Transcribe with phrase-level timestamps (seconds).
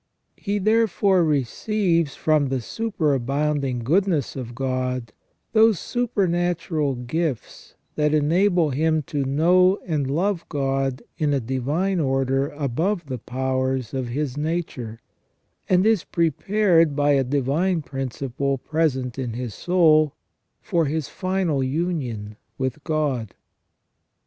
[0.37, 5.13] He therefore receives from the superabounding goodness of God
[5.53, 12.49] those supernatural gifts that enable him to know and love God in a divine order
[12.49, 14.99] above the powers of his nature,
[15.69, 20.15] and is prepared by a divine principle present in his soul
[20.63, 23.35] for his final union with God.